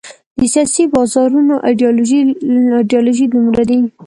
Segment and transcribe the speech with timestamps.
[0.39, 1.55] د سیاسي بازارونو
[2.77, 3.79] ایډیالوژۍ دومره دي.